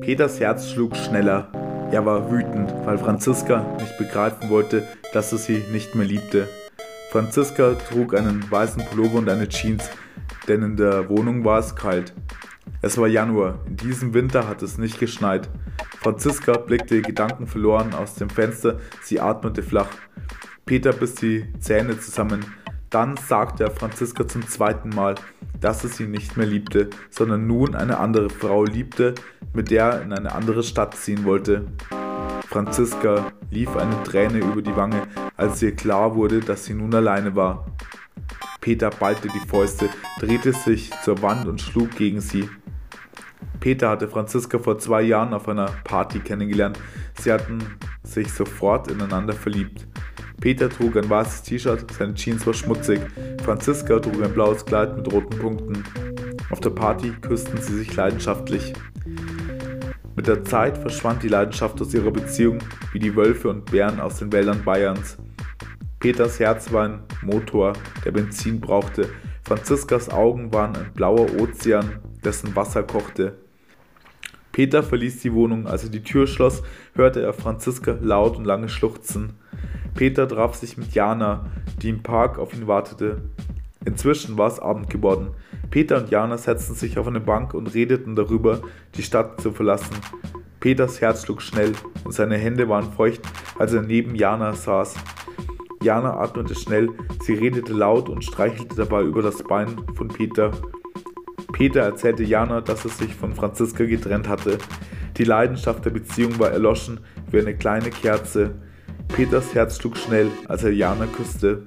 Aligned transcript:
Peters 0.00 0.38
Herz 0.38 0.70
schlug 0.70 0.94
schneller. 0.94 1.50
Er 1.90 2.06
war 2.06 2.30
wütend, 2.30 2.72
weil 2.84 2.96
Franziska 2.96 3.66
nicht 3.80 3.98
begreifen 3.98 4.50
wollte, 4.50 4.86
dass 5.12 5.32
er 5.32 5.38
sie 5.38 5.64
nicht 5.72 5.96
mehr 5.96 6.06
liebte. 6.06 6.46
Franziska 7.10 7.74
trug 7.74 8.14
einen 8.14 8.48
weißen 8.48 8.84
Pullover 8.84 9.18
und 9.18 9.28
eine 9.28 9.48
Jeans, 9.48 9.90
denn 10.46 10.62
in 10.62 10.76
der 10.76 11.08
Wohnung 11.08 11.44
war 11.44 11.58
es 11.58 11.74
kalt. 11.74 12.12
Es 12.82 12.96
war 12.98 13.08
Januar, 13.08 13.58
in 13.66 13.76
diesem 13.76 14.14
Winter 14.14 14.46
hat 14.46 14.62
es 14.62 14.78
nicht 14.78 15.00
geschneit. 15.00 15.48
Franziska 16.00 16.52
blickte 16.52 17.02
gedankenverloren 17.02 17.92
aus 17.92 18.14
dem 18.14 18.30
Fenster, 18.30 18.78
sie 19.02 19.18
atmete 19.18 19.64
flach. 19.64 19.88
Peter 20.64 20.92
biss 20.92 21.16
die 21.16 21.52
Zähne 21.58 21.98
zusammen. 21.98 22.44
Dann 22.90 23.16
sagte 23.16 23.64
er 23.64 23.70
Franziska 23.72 24.28
zum 24.28 24.46
zweiten 24.46 24.90
Mal, 24.90 25.16
dass 25.60 25.84
er 25.84 25.90
sie 25.90 26.06
nicht 26.06 26.36
mehr 26.36 26.46
liebte, 26.46 26.90
sondern 27.10 27.46
nun 27.46 27.74
eine 27.74 27.98
andere 27.98 28.30
Frau 28.30 28.64
liebte, 28.64 29.14
mit 29.52 29.70
der 29.70 29.84
er 29.84 30.02
in 30.02 30.12
eine 30.12 30.34
andere 30.34 30.62
Stadt 30.62 30.96
ziehen 30.96 31.24
wollte. 31.24 31.66
Franziska 32.48 33.32
lief 33.50 33.76
eine 33.76 34.02
Träne 34.02 34.38
über 34.38 34.62
die 34.62 34.76
Wange, 34.76 35.02
als 35.36 35.62
ihr 35.62 35.74
klar 35.74 36.14
wurde, 36.14 36.40
dass 36.40 36.64
sie 36.64 36.74
nun 36.74 36.94
alleine 36.94 37.34
war. 37.36 37.66
Peter 38.60 38.90
ballte 38.90 39.28
die 39.28 39.48
Fäuste, 39.48 39.88
drehte 40.18 40.52
sich 40.52 40.90
zur 41.04 41.20
Wand 41.22 41.46
und 41.46 41.60
schlug 41.60 41.90
gegen 41.96 42.20
sie. 42.20 42.48
Peter 43.60 43.90
hatte 43.90 44.08
Franziska 44.08 44.58
vor 44.58 44.78
zwei 44.78 45.02
Jahren 45.02 45.34
auf 45.34 45.48
einer 45.48 45.66
Party 45.84 46.20
kennengelernt. 46.20 46.78
Sie 47.20 47.32
hatten 47.32 47.58
sich 48.02 48.32
sofort 48.32 48.88
ineinander 48.88 49.34
verliebt. 49.34 49.86
Peter 50.40 50.68
trug 50.68 50.96
ein 50.96 51.08
weißes 51.08 51.42
T-Shirt, 51.42 51.90
seine 51.90 52.14
Jeans 52.14 52.46
war 52.46 52.54
schmutzig. 52.54 53.00
Franziska 53.46 54.00
trug 54.00 54.24
ein 54.24 54.32
blaues 54.32 54.66
Kleid 54.66 54.96
mit 54.96 55.12
roten 55.12 55.38
Punkten. 55.38 55.84
Auf 56.50 56.58
der 56.58 56.70
Party 56.70 57.12
küssten 57.20 57.62
sie 57.62 57.78
sich 57.78 57.94
leidenschaftlich. 57.94 58.72
Mit 60.16 60.26
der 60.26 60.42
Zeit 60.42 60.76
verschwand 60.76 61.22
die 61.22 61.28
Leidenschaft 61.28 61.80
aus 61.80 61.94
ihrer 61.94 62.10
Beziehung 62.10 62.58
wie 62.90 62.98
die 62.98 63.14
Wölfe 63.14 63.48
und 63.48 63.70
Bären 63.70 64.00
aus 64.00 64.18
den 64.18 64.32
Wäldern 64.32 64.64
Bayerns. 64.64 65.16
Peters 66.00 66.40
Herz 66.40 66.72
war 66.72 66.86
ein 66.86 67.04
Motor, 67.22 67.74
der 68.04 68.10
Benzin 68.10 68.60
brauchte. 68.60 69.10
Franziskas 69.44 70.08
Augen 70.08 70.52
waren 70.52 70.74
ein 70.74 70.92
blauer 70.92 71.28
Ozean, 71.40 72.00
dessen 72.24 72.56
Wasser 72.56 72.82
kochte. 72.82 73.36
Peter 74.50 74.82
verließ 74.82 75.20
die 75.20 75.32
Wohnung. 75.32 75.68
Als 75.68 75.84
er 75.84 75.90
die 75.90 76.02
Tür 76.02 76.26
schloss, 76.26 76.64
hörte 76.96 77.22
er 77.22 77.32
Franziska 77.32 77.96
laut 78.00 78.38
und 78.38 78.44
lange 78.44 78.68
schluchzen. 78.68 79.34
Peter 79.96 80.28
traf 80.28 80.54
sich 80.54 80.76
mit 80.76 80.92
Jana, 80.92 81.46
die 81.80 81.88
im 81.88 82.02
Park 82.02 82.38
auf 82.38 82.54
ihn 82.54 82.66
wartete. 82.66 83.22
Inzwischen 83.86 84.36
war 84.36 84.48
es 84.48 84.60
Abend 84.60 84.90
geworden. 84.90 85.30
Peter 85.70 85.96
und 85.96 86.10
Jana 86.10 86.36
setzten 86.36 86.74
sich 86.74 86.98
auf 86.98 87.06
eine 87.06 87.20
Bank 87.20 87.54
und 87.54 87.68
redeten 87.68 88.14
darüber, 88.14 88.60
die 88.94 89.02
Stadt 89.02 89.40
zu 89.40 89.52
verlassen. 89.52 89.96
Peters 90.60 91.00
Herz 91.00 91.22
schlug 91.24 91.40
schnell 91.40 91.72
und 92.04 92.12
seine 92.12 92.36
Hände 92.36 92.68
waren 92.68 92.92
feucht, 92.92 93.22
als 93.58 93.72
er 93.72 93.82
neben 93.82 94.14
Jana 94.14 94.52
saß. 94.52 94.96
Jana 95.82 96.18
atmete 96.18 96.54
schnell, 96.54 96.90
sie 97.22 97.34
redete 97.34 97.72
laut 97.72 98.08
und 98.08 98.24
streichelte 98.24 98.76
dabei 98.76 99.02
über 99.02 99.22
das 99.22 99.42
Bein 99.42 99.76
von 99.94 100.08
Peter. 100.08 100.50
Peter 101.52 101.80
erzählte 101.80 102.22
Jana, 102.22 102.60
dass 102.60 102.84
er 102.84 102.90
sich 102.90 103.14
von 103.14 103.34
Franziska 103.34 103.84
getrennt 103.84 104.28
hatte. 104.28 104.58
Die 105.16 105.24
Leidenschaft 105.24 105.84
der 105.86 105.90
Beziehung 105.90 106.38
war 106.38 106.50
erloschen 106.50 107.00
wie 107.30 107.38
eine 107.38 107.54
kleine 107.54 107.90
Kerze. 107.90 108.56
Peters 109.16 109.54
Herz 109.54 109.78
schlug 109.78 109.96
schnell, 109.96 110.30
als 110.46 110.62
er 110.62 110.72
Jana 110.72 111.06
küsste. 111.06 111.62